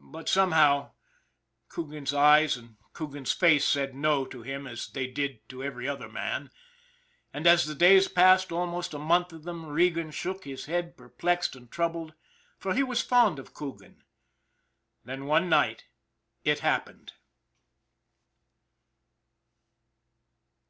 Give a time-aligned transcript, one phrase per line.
[0.00, 0.92] But, somehow,
[1.68, 6.08] Coogan's eyes and Coogan's face said" no" to him as they did to every other
[6.08, 6.50] man,
[7.30, 11.10] and as the days passed, almost a month of them, Regan shook his head, per
[11.10, 12.14] plexed and troubled,
[12.58, 14.02] for he was fond of Coogan.
[15.04, 15.84] Then, one night,
[16.42, 17.12] it happened.